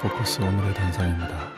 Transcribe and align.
포커스 0.00 0.40
오늘의 0.40 0.72
단상입니다. 0.72 1.52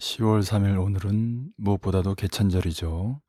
10월 0.00 0.42
3일 0.42 0.82
오늘은 0.82 1.52
무엇보다도 1.56 2.16
개천절이죠. 2.16 3.20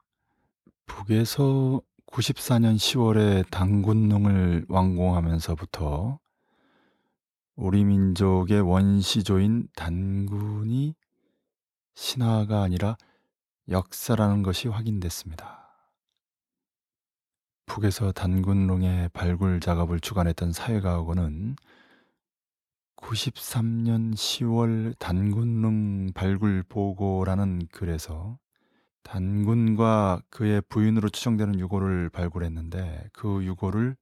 북에서 0.87 1.81
94년 2.07 2.77
10월에 2.77 3.47
단군릉을 3.51 4.65
완공하면서부터 4.69 6.17
우리 7.57 7.83
민족의 7.83 8.61
원시조인 8.61 9.67
단군이 9.75 10.95
신화가 11.93 12.63
아니라 12.63 12.97
역사라는 13.69 14.41
것이 14.41 14.67
확인됐습니다. 14.67 15.58
북에서 17.69 18.11
단군릉의 18.11 19.09
발굴 19.13 19.59
작업을 19.59 19.99
주관했던 19.99 20.53
사회과학원은 20.53 21.55
93년 22.97 24.15
10월 24.15 24.97
단군릉 24.97 26.11
발굴 26.13 26.63
보고라는 26.63 27.67
글에서 27.71 28.39
단군과 29.03 30.23
그의 30.31 30.63
부인으로 30.67 31.09
추정되는 31.09 31.59
유골을 31.59 32.09
발굴했는데 32.09 33.11
그 33.13 33.45
유골을 33.45 33.95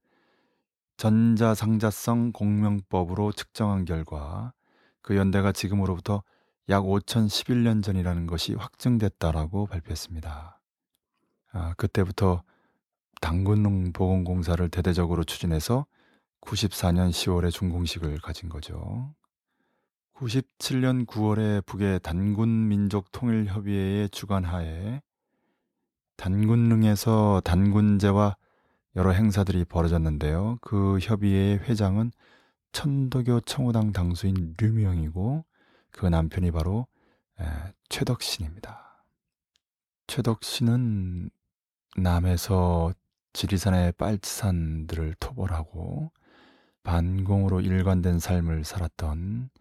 전자상자성 0.95 2.31
공명법으로 2.31 3.33
측정한 3.33 3.83
결과 3.83 4.53
그 5.01 5.17
연대가 5.17 5.51
지금으로부터 5.51 6.23
약 6.69 6.83
5011년 6.83 7.83
전이라는 7.83 8.27
것이 8.27 8.53
확증됐다라고 8.53 9.67
발표했습니다. 9.67 10.59
아, 11.51 11.73
그때부터 11.75 12.43
당군릉 13.21 13.93
보건공사를 13.93 14.67
대대적으로 14.69 15.23
추진해서 15.23 15.85
94년 16.41 17.09
10월에 17.09 17.51
준공식을 17.51 18.19
가진 18.19 18.49
거죠. 18.49 19.13
97년 20.15 21.05
9월에 21.05 21.65
북의 21.65 21.99
단군민족통일협의회의 22.01 24.09
주관하에 24.09 25.01
단군릉에서 26.15 27.41
단군제와 27.43 28.37
여러 28.95 29.11
행사들이 29.11 29.65
벌어졌는데요. 29.65 30.57
그 30.61 30.97
협의회의 30.99 31.59
회장은 31.59 32.11
천도교 32.71 33.41
청호당 33.41 33.91
당수인 33.91 34.55
류명이고 34.57 35.45
그 35.91 36.05
남편이 36.07 36.51
바로 36.51 36.87
최덕신입니다. 37.89 39.03
최덕신은 40.07 41.29
남에서 41.97 42.93
지리산의 43.37 43.91
빨치산들을 43.99 45.13
토벌하고 45.19 46.11
반공으로 46.81 47.61
일관된 47.61 48.17
삶을 48.17 48.63
살았던 48.63 49.51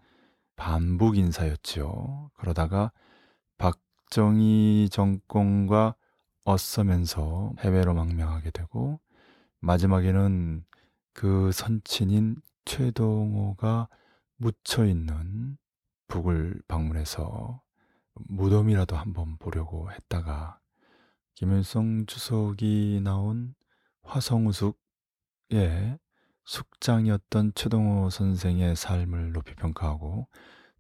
반북 0.57 1.19
인사였지요. 1.19 2.31
그러다가 2.39 2.91
박정희 3.59 4.89
정권과 4.91 5.95
엇서면서 6.45 7.53
해외로 7.59 7.93
망명하게 7.93 8.51
되고 8.51 8.99
마지막에는 9.61 10.65
그 11.13 11.53
선친인 11.53 12.37
최동호가 12.65 13.89
묻혀 14.39 14.87
있는 14.87 15.59
북을 16.09 16.63
방문해서 16.67 17.61
무덤이라도 18.15 18.97
한번 18.97 19.37
보려고 19.37 19.93
했다가 19.93 20.61
김일성 21.35 22.07
주석이 22.07 23.03
나온 23.05 23.55
화성우숙의 24.07 25.99
숙장이었던 26.45 27.53
최동호 27.55 28.09
선생의 28.09 28.77
삶을 28.77 29.33
높이 29.33 29.55
평가하고 29.55 30.29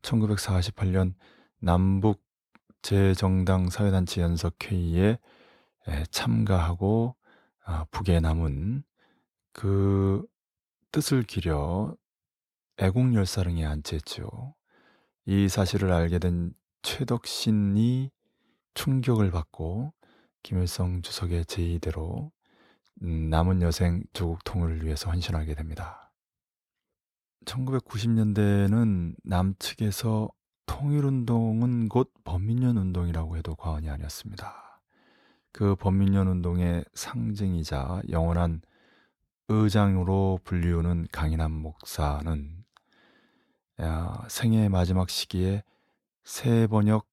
1948년 0.02 1.14
남북 1.58 2.22
재정당 2.82 3.68
사회단체 3.68 4.20
연석회의에 4.22 5.18
참가하고 6.10 7.16
아, 7.64 7.84
북에 7.90 8.20
남은 8.20 8.84
그 9.52 10.24
뜻을 10.92 11.24
기려 11.24 11.96
애국열사릉에 12.78 13.64
안치했죠. 13.64 14.54
이 15.24 15.48
사실을 15.48 15.90
알게 15.90 16.20
된 16.20 16.54
최덕신이 16.82 18.10
충격을 18.74 19.32
받고 19.32 19.92
김일성 20.44 21.02
주석의 21.02 21.46
제의대로 21.46 22.30
음, 22.30 22.35
남은 23.00 23.62
여생 23.62 24.02
조국 24.12 24.42
통일을 24.44 24.84
위해서 24.84 25.10
헌신하게 25.10 25.54
됩니다. 25.54 26.12
1990년대는 27.44 29.14
남측에서 29.22 30.30
통일운동은 30.66 31.88
곧 31.88 32.12
범민련 32.24 32.76
운동이라고 32.76 33.36
해도 33.36 33.54
과언이 33.54 33.88
아니었습니다. 33.88 34.80
그 35.52 35.76
범민련 35.76 36.26
운동의 36.26 36.84
상징이자 36.94 38.02
영원한 38.10 38.62
의장으로 39.48 40.40
불리우는 40.42 41.06
강인한 41.12 41.52
목사는 41.52 42.64
생애 44.28 44.68
마지막 44.68 45.08
시기에 45.08 45.62
새 46.24 46.66
번역 46.66 47.06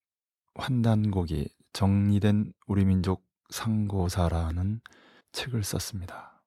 환단곡이 0.55 1.49
정리된 1.73 2.53
우리 2.67 2.85
민족 2.85 3.23
상고사라는 3.49 4.81
책을 5.33 5.63
썼습니다. 5.63 6.41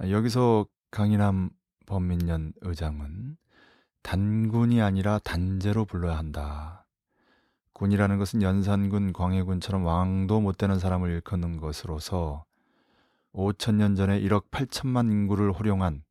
여기서 0.00 0.66
강인함 0.90 1.50
범민련 1.86 2.52
의장은 2.60 3.36
단군이 4.02 4.80
아니라 4.80 5.18
단제로 5.18 5.84
불러야 5.84 6.16
한다. 6.16 6.86
군이라는 7.72 8.18
것은 8.18 8.42
연산군, 8.42 9.12
광해군처럼 9.12 9.84
왕도 9.84 10.40
못 10.40 10.56
되는 10.56 10.78
사람을 10.78 11.10
일컫는 11.10 11.56
것으로서 11.56 12.44
5천 13.32 13.74
년 13.74 13.96
전에 13.96 14.20
1억 14.20 14.50
8천만 14.50 15.10
인구를 15.10 15.50
호령한 15.52 16.04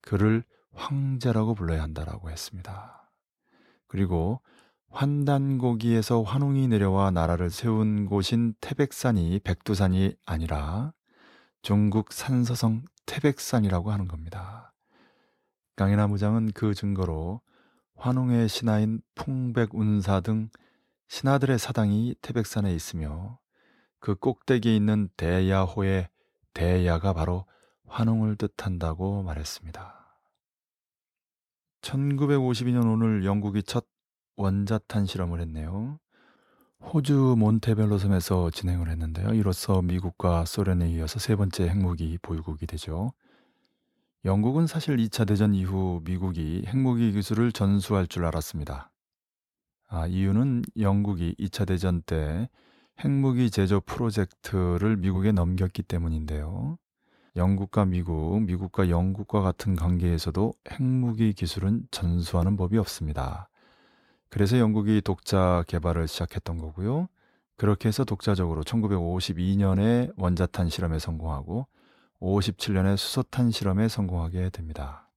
그를 0.00 0.44
황제라고 0.72 1.54
불러야 1.54 1.82
한다라고 1.82 2.30
했습니다. 2.30 3.10
그리고 3.86 4.40
환단고기에서 4.92 6.22
환웅이 6.22 6.68
내려와 6.68 7.10
나라를 7.10 7.48
세운 7.50 8.06
곳인 8.06 8.54
태백산이 8.60 9.40
백두산이 9.42 10.14
아니라 10.26 10.92
중국 11.62 12.12
산서성 12.12 12.82
태백산이라고 13.06 13.90
하는 13.90 14.06
겁니다. 14.06 14.72
강인나무장은 15.76 16.52
그 16.52 16.74
증거로 16.74 17.40
환웅의 17.96 18.48
신하인 18.48 19.00
풍백운사 19.14 20.20
등 20.20 20.50
신하들의 21.08 21.58
사당이 21.58 22.16
태백산에 22.20 22.74
있으며 22.74 23.38
그 23.98 24.14
꼭대기에 24.14 24.76
있는 24.76 25.08
대야호의 25.16 26.08
대야가 26.52 27.14
바로 27.14 27.46
환웅을 27.86 28.36
뜻한다고 28.36 29.22
말했습니다. 29.22 30.18
1952년 31.80 32.92
오늘 32.92 33.24
영국이 33.24 33.62
첫 33.62 33.86
원자탄 34.36 35.06
실험을 35.06 35.40
했네요. 35.40 35.98
호주 36.82 37.36
몬테벨로 37.38 37.98
섬에서 37.98 38.50
진행을 38.50 38.88
했는데요. 38.88 39.34
이로써 39.34 39.82
미국과 39.82 40.44
소련에 40.44 40.90
이어서 40.90 41.18
세 41.18 41.36
번째 41.36 41.68
핵무기 41.68 42.18
보유국이 42.20 42.66
되죠. 42.66 43.12
영국은 44.24 44.66
사실 44.66 44.96
2차 44.96 45.26
대전 45.26 45.54
이후 45.54 46.00
미국이 46.04 46.64
핵무기 46.66 47.12
기술을 47.12 47.52
전수할 47.52 48.06
줄 48.06 48.24
알았습니다. 48.24 48.90
아, 49.88 50.06
이유는 50.06 50.62
영국이 50.78 51.34
2차 51.38 51.66
대전 51.66 52.02
때 52.02 52.48
핵무기 53.00 53.50
제조 53.50 53.80
프로젝트를 53.80 54.96
미국에 54.96 55.32
넘겼기 55.32 55.82
때문인데요. 55.82 56.78
영국과 57.36 57.84
미국, 57.84 58.42
미국과 58.42 58.90
영국과 58.90 59.40
같은 59.40 59.74
관계에서도 59.74 60.52
핵무기 60.70 61.32
기술은 61.32 61.86
전수하는 61.90 62.56
법이 62.56 62.78
없습니다. 62.78 63.48
그래서 64.32 64.58
영국이 64.58 65.02
독자 65.02 65.62
개발을 65.68 66.08
시작했던 66.08 66.56
거고요. 66.56 67.10
그렇게 67.58 67.88
해서 67.88 68.02
독자적으로 68.02 68.62
1952년에 68.64 70.10
원자탄 70.16 70.70
실험에 70.70 70.98
성공하고 70.98 71.66
57년에 72.18 72.96
수소탄 72.96 73.50
실험에 73.50 73.88
성공하게 73.88 74.48
됩니다. 74.48 75.10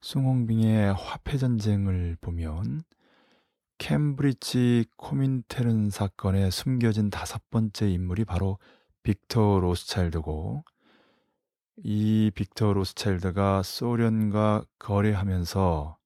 숭홍빙의 0.00 0.94
화폐 0.94 1.36
전쟁을 1.36 2.16
보면 2.22 2.84
캠브리지 3.76 4.86
코민테른 4.96 5.90
사건에 5.90 6.48
숨겨진 6.48 7.10
다섯 7.10 7.50
번째 7.50 7.90
인물이 7.90 8.24
바로 8.24 8.58
빅터 9.02 9.60
로스차일드고 9.60 10.64
이 11.84 12.32
빅터 12.34 12.72
로스차일드가 12.72 13.62
소련과 13.62 14.64
거래하면서 14.78 15.97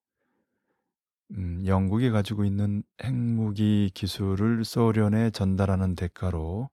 음, 1.34 1.62
영국이 1.67 2.11
가지고 2.11 2.44
있는 2.44 2.82
핵무기 3.02 3.90
기술을 3.94 4.64
소련에 4.64 5.31
전달하는 5.31 5.94
대가로 5.94 6.69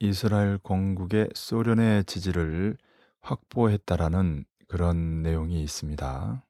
이스라엘 0.00 0.58
건국의 0.58 1.30
소련의 1.34 2.04
지지를 2.04 2.76
확보했다라는 3.22 4.44
그런 4.68 5.22
내용이 5.22 5.62
있습니다. 5.62 6.44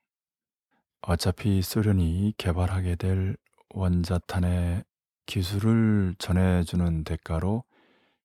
어차피 1.02 1.62
소련이 1.62 2.34
개발하게 2.36 2.96
될 2.96 3.36
원자탄의 3.70 4.82
기술을 5.26 6.14
전해주는 6.18 7.04
대가로 7.04 7.64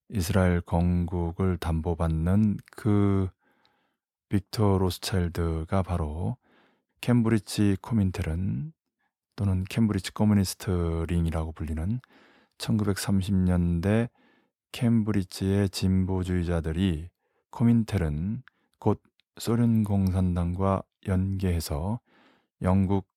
이스라엘 0.09 0.61
건국을 0.61 1.57
담보받는 1.57 2.57
그 2.71 3.29
빅터 4.29 4.77
로스차일드가 4.79 5.83
바로 5.83 6.37
캠브리지 7.01 7.77
코민테른 7.81 8.73
또는 9.37 9.63
Cambridge 9.69 10.13
Communist 10.13 11.05
Ring이라고 11.07 11.53
불리는 11.53 12.01
1930년대 12.57 14.09
캠브리지의 14.71 15.69
진보주의자들이 15.69 17.09
코민텔은 17.51 18.41
곧 18.79 19.01
소련 19.37 19.83
공산당과 19.83 20.81
연계해서 21.07 21.99
영국 22.63 23.07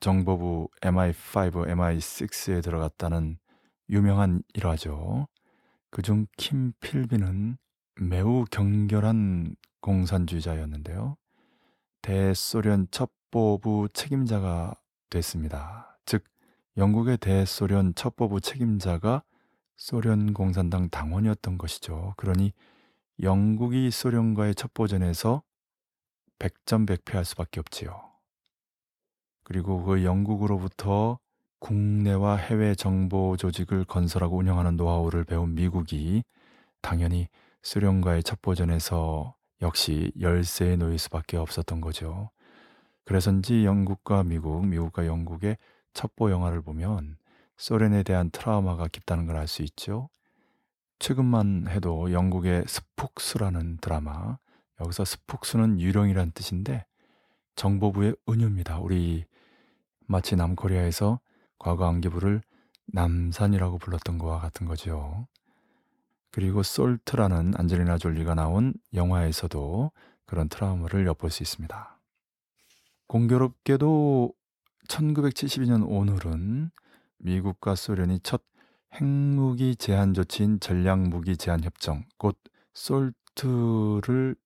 정보부 0.00 0.68
MI5, 0.82 1.68
MI6에 1.68 2.62
들어갔다는 2.62 3.38
유명한 3.88 4.42
일화죠. 4.54 5.28
그중 5.90 6.26
킴 6.36 6.72
필비는 6.80 7.58
매우 8.00 8.44
경결한 8.50 9.54
공산주의자였는데요. 9.80 11.16
대소련 12.02 12.88
첩보부 12.90 13.88
책임자가 13.92 14.74
됐습니다. 15.14 15.98
즉 16.04 16.24
영국의 16.76 17.18
대소련 17.18 17.94
첩보부 17.94 18.40
책임자가 18.40 19.22
소련 19.76 20.34
공산당 20.34 20.88
당원이었던 20.88 21.58
것이죠. 21.58 22.14
그러니 22.16 22.52
영국이 23.22 23.90
소련과의 23.90 24.54
첩보전에서 24.54 25.42
백전백패할 26.38 27.24
수밖에 27.24 27.60
없지요. 27.60 28.10
그리고 29.44 29.82
그 29.82 30.04
영국으로부터 30.04 31.18
국내와 31.60 32.36
해외 32.36 32.74
정보 32.74 33.36
조직을 33.36 33.84
건설하고 33.84 34.36
운영하는 34.36 34.76
노하우를 34.76 35.24
배운 35.24 35.54
미국이 35.54 36.24
당연히 36.82 37.28
소련과의 37.62 38.22
첩보전에서 38.22 39.34
역시 39.62 40.12
열세에 40.20 40.76
놓일 40.76 40.98
수밖에 40.98 41.36
없었던 41.36 41.80
거죠. 41.80 42.30
그래서인지 43.04 43.64
영국과 43.64 44.22
미국, 44.24 44.66
미국과 44.66 45.06
영국의 45.06 45.58
첩보 45.92 46.30
영화를 46.30 46.62
보면 46.62 47.16
소련에 47.56 48.02
대한 48.02 48.30
트라우마가 48.30 48.88
깊다는 48.88 49.26
걸 49.26 49.36
알 49.36 49.46
수 49.46 49.62
있죠. 49.62 50.08
최근만 50.98 51.66
해도 51.68 52.12
영국의 52.12 52.64
스폭스라는 52.66 53.78
드라마, 53.78 54.38
여기서 54.80 55.04
스폭스는 55.04 55.80
유령이란 55.80 56.32
뜻인데 56.32 56.86
정보부의 57.56 58.16
은유입니다. 58.28 58.78
우리 58.78 59.24
마치 60.06 60.36
남코리아에서 60.36 61.20
과거 61.58 61.86
안기부를 61.86 62.42
남산이라고 62.86 63.78
불렀던 63.78 64.18
것과 64.18 64.40
같은 64.40 64.66
거죠. 64.66 65.26
그리고 66.30 66.62
솔트라는 66.62 67.54
안젤리나 67.56 67.98
졸리가 67.98 68.34
나온 68.34 68.74
영화에서도 68.92 69.92
그런 70.26 70.48
트라우마를 70.48 71.06
엿볼 71.06 71.30
수 71.30 71.42
있습니다. 71.42 71.93
공교롭게도 73.06 74.32
1972년 74.88 75.84
오늘은 75.86 76.70
미국과 77.18 77.74
소련이 77.74 78.20
첫 78.22 78.42
핵무기 78.94 79.76
제한 79.76 80.14
조치인 80.14 80.60
전략무기 80.60 81.36
제한 81.36 81.62
협정, 81.64 82.04
곧 82.16 82.38
솔트를 82.74 84.36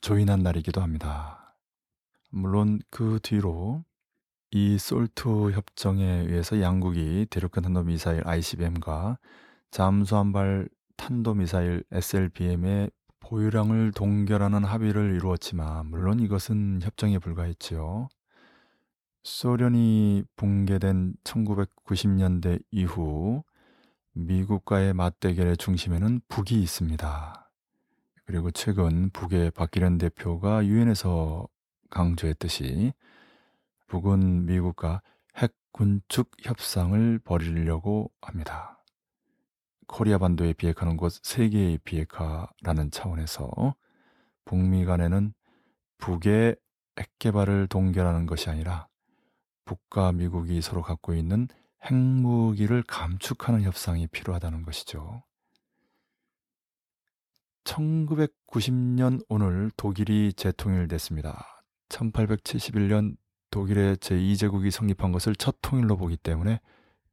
조인한 0.00 0.40
날이기도 0.40 0.80
합니다. 0.80 1.56
물론 2.30 2.80
그 2.90 3.18
뒤로 3.22 3.84
이 4.50 4.78
솔트 4.78 5.50
협정에 5.52 6.04
의해서 6.04 6.60
양국이 6.60 7.26
대륙간 7.28 7.64
탄도미사일 7.64 8.22
ICBM과 8.26 9.18
잠수함발 9.70 10.68
탄도미사일 10.96 11.84
SLBM의 11.92 12.90
보유량을 13.28 13.92
동결하는 13.92 14.64
합의를 14.64 15.14
이루었지만 15.14 15.88
물론 15.88 16.18
이것은 16.18 16.80
협정에 16.82 17.18
불과했지요. 17.18 18.08
소련이 19.22 20.24
붕괴된 20.36 21.14
1990년대 21.24 22.62
이후 22.70 23.42
미국과의 24.12 24.94
맞대결의 24.94 25.58
중심에는 25.58 26.22
북이 26.28 26.54
있습니다. 26.62 27.50
그리고 28.24 28.50
최근 28.50 29.10
북의 29.10 29.50
박기련 29.50 29.98
대표가 29.98 30.64
유엔에서 30.64 31.46
강조했듯이 31.90 32.94
북은 33.88 34.46
미국과 34.46 35.02
핵 35.36 35.52
군축 35.72 36.30
협상을 36.42 37.18
벌이려고 37.18 38.10
합니다. 38.22 38.77
코리아 39.88 40.18
반도에 40.18 40.52
비핵화는 40.52 40.96
곧 40.96 41.10
세계의 41.22 41.78
비핵화라는 41.78 42.90
차원에서 42.92 43.74
북미 44.44 44.84
간에는 44.84 45.32
북의 45.98 46.56
핵 46.98 47.18
개발을 47.18 47.66
동결하는 47.66 48.26
것이 48.26 48.50
아니라 48.50 48.86
북과 49.64 50.12
미국이 50.12 50.60
서로 50.62 50.82
갖고 50.82 51.14
있는 51.14 51.48
핵무기를 51.84 52.82
감축하는 52.84 53.62
협상이 53.62 54.06
필요하다는 54.06 54.62
것이죠. 54.62 55.22
1990년 57.64 59.24
오늘 59.28 59.70
독일이 59.76 60.32
재통일됐습니다. 60.32 61.64
1871년 61.88 63.16
독일의 63.50 63.96
제2제국이 63.96 64.70
성립한 64.70 65.12
것을 65.12 65.34
첫 65.34 65.56
통일로 65.62 65.96
보기 65.96 66.16
때문에 66.16 66.60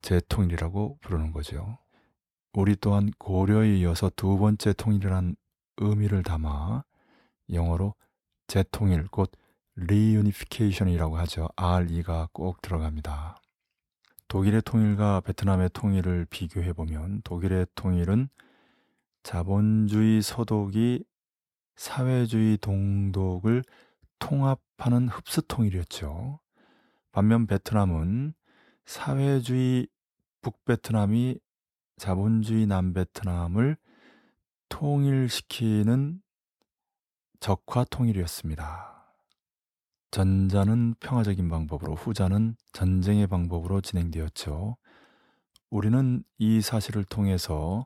재통일이라고 0.01 0.97
부르는 1.01 1.31
거죠. 1.31 1.77
우리 2.57 2.77
또한 2.77 3.11
고려에 3.17 3.75
이어서 3.79 4.09
두 4.15 4.37
번째 4.37 4.71
통일이란 4.73 5.35
의미를 5.77 6.23
담아 6.23 6.85
영어로 7.51 7.95
재통일, 8.47 9.07
곧 9.07 9.29
reunification이라고 9.77 11.17
하죠. 11.17 11.49
RE가 11.57 12.29
꼭 12.31 12.61
들어갑니다. 12.61 13.41
독일의 14.29 14.61
통일과 14.61 15.19
베트남의 15.19 15.71
통일을 15.73 16.27
비교해 16.29 16.71
보면 16.71 17.21
독일의 17.23 17.67
통일은 17.75 18.29
자본주의 19.23 20.21
서독이 20.21 21.03
사회주의 21.75 22.57
동독을 22.57 23.63
통합하는 24.19 25.09
흡수 25.09 25.41
통일이었죠. 25.41 26.39
반면 27.11 27.47
베트남은 27.47 28.33
사회주의 28.85 29.87
북베트남이 30.41 31.39
자본주의 31.97 32.65
남베트남을 32.65 33.77
통일시키는 34.69 36.21
적화 37.39 37.83
통일이었습니다. 37.85 38.95
전자는 40.11 40.95
평화적인 40.99 41.49
방법으로, 41.49 41.95
후자는 41.95 42.55
전쟁의 42.73 43.27
방법으로 43.27 43.81
진행되었죠. 43.81 44.77
우리는 45.69 46.23
이 46.37 46.61
사실을 46.61 47.03
통해서 47.03 47.85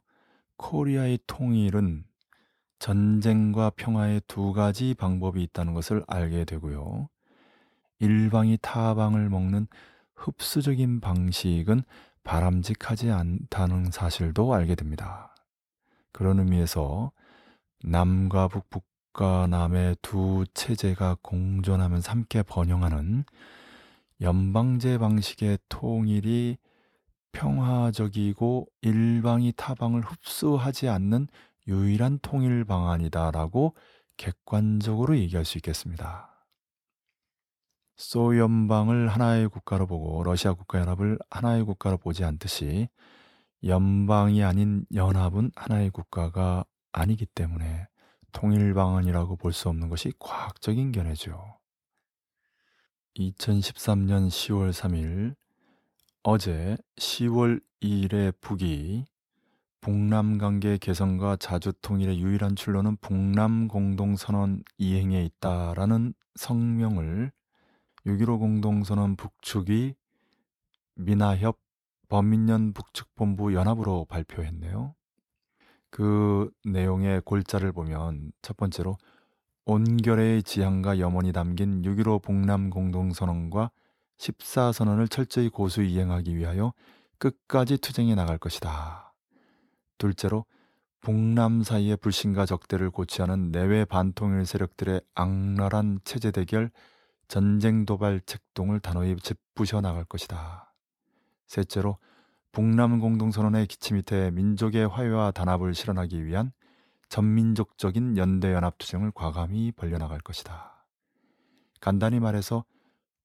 코리아의 0.57 1.19
통일은 1.27 2.03
전쟁과 2.79 3.71
평화의 3.71 4.21
두 4.27 4.53
가지 4.53 4.93
방법이 4.93 5.41
있다는 5.43 5.73
것을 5.73 6.03
알게 6.07 6.45
되고요. 6.45 7.09
일방이 7.99 8.57
타방을 8.61 9.29
먹는 9.29 9.67
흡수적인 10.15 10.99
방식은 11.01 11.83
바람직하지 12.23 13.11
않다는 13.11 13.91
사실도 13.91 14.53
알게 14.53 14.75
됩니다. 14.75 15.35
그런 16.11 16.39
의미에서 16.39 17.11
남과 17.83 18.49
북, 18.49 18.69
북과 18.69 19.47
남의 19.47 19.97
두 20.01 20.45
체제가 20.53 21.17
공존하면서 21.21 22.11
함께 22.11 22.43
번영하는 22.43 23.25
연방제 24.21 24.97
방식의 24.97 25.59
통일이 25.69 26.57
평화적이고 27.31 28.67
일방이 28.81 29.53
타방을 29.55 30.01
흡수하지 30.01 30.89
않는 30.89 31.27
유일한 31.67 32.19
통일 32.21 32.65
방안이다라고 32.65 33.75
객관적으로 34.17 35.17
얘기할 35.17 35.45
수 35.45 35.57
있겠습니다. 35.57 36.28
소연방을 37.99 39.09
하나의 39.09 39.49
국가로 39.49 39.85
보고 39.85 40.23
러시아 40.23 40.53
국가연합을 40.53 41.19
하나의 41.29 41.65
국가로 41.65 41.97
보지 41.97 42.23
않듯이 42.23 42.87
연방이 43.65 44.41
아닌 44.41 44.85
연합은 44.93 45.51
하나의 45.53 45.89
국가가 45.89 46.63
아니기 46.93 47.25
때문에 47.25 47.87
통일 48.31 48.73
방안이라고 48.73 49.35
볼 49.35 49.51
수 49.51 49.67
없는 49.67 49.89
것이 49.89 50.13
과학적인 50.17 50.93
견해죠. 50.93 51.57
2013년 53.17 54.29
10월 54.29 54.71
3일 54.71 55.35
어제 56.23 56.77
10월 56.95 57.61
2일에 57.81 58.33
북이 58.39 59.03
북남 59.81 60.37
관계 60.37 60.77
개선과 60.77 61.35
자주 61.35 61.73
통일의 61.81 62.21
유일한 62.21 62.55
출로는 62.55 62.95
북남 63.01 63.67
공동선언 63.67 64.63
이행에 64.77 65.21
있다라는 65.25 66.13
성명을 66.35 67.33
6.15 68.05 68.39
공동선언 68.39 69.15
북측이 69.15 69.95
민하협 70.95 71.57
범민련 72.07 72.73
북측본부 72.73 73.53
연합으로 73.53 74.05
발표했네요. 74.05 74.95
그 75.89 76.49
내용의 76.65 77.21
골자를 77.21 77.71
보면 77.71 78.31
첫 78.41 78.57
번째로 78.57 78.97
온결의 79.65 80.43
지향과 80.43 80.99
염원이 80.99 81.31
담긴 81.31 81.81
6.15 81.83 82.21
북남 82.21 82.69
공동선언과 82.69 83.71
14선언을 84.17 85.09
철저히 85.09 85.49
고수 85.49 85.83
이행하기 85.83 86.35
위하여 86.35 86.73
끝까지 87.17 87.77
투쟁해 87.77 88.15
나갈 88.15 88.37
것이다. 88.37 89.13
둘째로 89.97 90.45
북남 91.01 91.63
사이의 91.63 91.97
불신과 91.97 92.45
적대를 92.45 92.89
고취하는 92.89 93.51
내외 93.51 93.85
반통일 93.85 94.45
세력들의 94.45 95.01
악랄한 95.13 95.99
체제 96.03 96.31
대결, 96.31 96.71
전쟁 97.29 97.85
도발 97.85 98.21
책동을 98.21 98.79
단호히 98.79 99.15
짚부셔 99.15 99.81
나갈 99.81 100.03
것이다. 100.03 100.73
셋째로 101.45 101.99
북남 102.51 102.99
공동선언의 102.99 103.67
기치 103.67 103.93
밑에 103.93 104.31
민족의 104.31 104.87
화해와 104.87 105.29
단합을 105.31 105.75
실현하기 105.75 106.25
위한 106.25 106.51
전민족적인 107.07 108.17
연대연합 108.17 108.79
투쟁을 108.79 109.11
과감히 109.11 109.71
벌려나갈 109.71 110.19
것이다. 110.19 110.87
간단히 111.79 112.19
말해서 112.19 112.65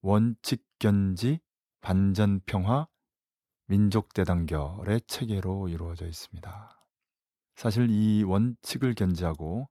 원칙 0.01 0.63
견지, 0.77 1.39
반전 1.81 2.41
평화, 2.45 2.87
민족 3.65 4.13
대단결의 4.13 5.01
체계로 5.07 5.67
이루어져 5.67 6.05
있습니다. 6.05 6.79
사실 7.55 7.89
이 7.89 8.21
원칙을 8.23 8.93
견지하고 8.93 9.67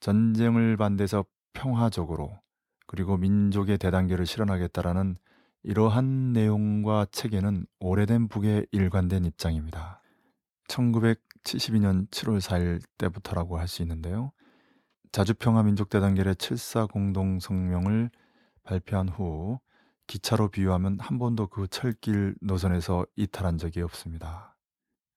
전쟁을 0.00 0.76
반대해서 0.76 1.24
평화적으로 1.52 2.40
그리고 2.90 3.16
민족의 3.16 3.78
대단결을 3.78 4.26
실현하겠다라는 4.26 5.16
이러한 5.62 6.32
내용과 6.32 7.06
체계는 7.12 7.64
오래된 7.78 8.26
북의 8.26 8.66
일관된 8.72 9.24
입장입니다. 9.26 10.02
1972년 10.66 12.10
7월 12.10 12.40
4일 12.40 12.82
때부터라고 12.98 13.60
할 13.60 13.68
수 13.68 13.82
있는데요. 13.82 14.32
자주평화 15.12 15.62
민족대단결의 15.62 16.34
7사 16.34 16.90
공동성명을 16.90 18.10
발표한 18.64 19.08
후 19.08 19.60
기차로 20.08 20.48
비유하면 20.48 20.98
한 20.98 21.20
번도 21.20 21.46
그 21.46 21.68
철길 21.68 22.34
노선에서 22.40 23.06
이탈한 23.14 23.58
적이 23.58 23.82
없습니다. 23.82 24.56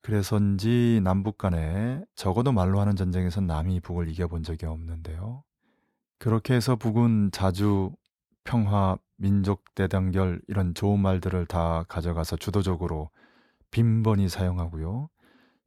그래서인지 0.03 1.01
남북 1.03 1.39
간에 1.39 2.03
적어도 2.13 2.51
말로 2.51 2.79
하는 2.79 2.95
전쟁에서 2.95 3.41
남이 3.41 3.79
북을 3.79 4.09
이겨본 4.09 4.43
적이 4.43 4.67
없는데요. 4.67 5.43
그렇게 6.23 6.53
해서 6.53 6.77
북은 6.77 7.31
자주 7.33 7.91
평화, 8.45 8.97
민족 9.17 9.65
대단결 9.75 10.41
이런 10.47 10.73
좋은 10.73 10.97
말들을 11.01 11.47
다 11.47 11.83
가져가서 11.89 12.37
주도적으로 12.37 13.09
빈번히 13.71 14.29
사용하고요. 14.29 15.09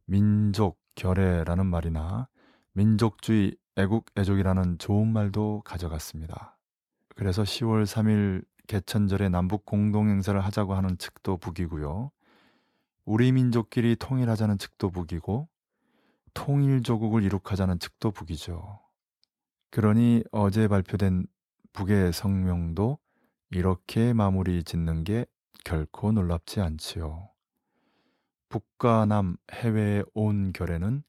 민족 0.07 0.79
결애라는 0.95 1.67
말이나 1.67 2.29
민족주의 2.73 3.55
애국 3.77 4.07
애족이라는 4.17 4.79
좋은 4.79 5.13
말도 5.13 5.61
가져갔습니다. 5.67 6.57
그래서 7.17 7.43
10월 7.43 7.85
3일 7.85 8.43
개천절에 8.67 9.29
남북 9.29 9.67
공동 9.67 10.09
행사를 10.09 10.41
하자고 10.41 10.73
하는 10.73 10.97
측도 10.97 11.37
북이고요. 11.37 12.11
우리 13.05 13.31
민족끼리 13.31 13.97
통일하자는 13.97 14.57
측도 14.57 14.89
북이고 14.89 15.51
통일 16.33 16.83
조국을 16.83 17.25
이룩하자는 17.25 17.79
측도 17.79 18.11
북이죠. 18.11 18.86
그러니 19.71 20.25
어제 20.33 20.69
발표된 20.69 21.27
북의 21.73 22.13
성명도 22.13 22.99
이렇게 23.51 24.13
마무리 24.13 24.65
짓는 24.65 25.05
게 25.05 25.27
결코 25.65 26.13
놀랍지 26.13 26.61
않지요. 26.61 27.29
북과 28.49 29.07
남 29.07 29.37
해외의 29.53 30.05
온 30.15 30.53
결에는 30.53 31.03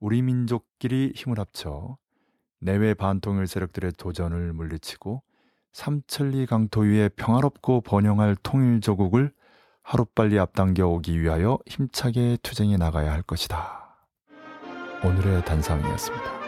우리 0.00 0.22
민족끼리 0.22 1.12
힘을 1.14 1.38
합쳐 1.38 1.96
내외 2.60 2.94
반통일 2.94 3.46
세력들의 3.46 3.92
도전을 3.92 4.52
물리치고 4.52 5.22
삼천리 5.72 6.46
강토 6.46 6.80
위에 6.80 7.08
평화롭고 7.10 7.80
번영할 7.82 8.36
통일조국을 8.42 9.32
하루빨리 9.82 10.38
앞당겨 10.38 10.86
오기 10.86 11.20
위하여 11.20 11.58
힘차게 11.66 12.38
투쟁해 12.42 12.76
나가야 12.76 13.12
할 13.12 13.22
것이다. 13.22 13.96
오늘의 15.02 15.44
단상이었습니다. 15.44 16.39